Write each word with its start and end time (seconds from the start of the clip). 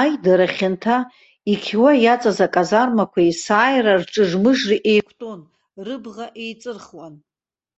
Аидара 0.00 0.46
хьанҭа 0.54 0.96
иқьуа 1.52 1.90
иаҵаз 2.04 2.38
аказармақәа 2.46 3.20
есааира 3.28 3.92
рҿыж-мыжра 4.02 4.76
еиқәтәон, 4.92 5.40
рыбӷа 5.84 6.26
еиҵырхуан. 6.42 7.14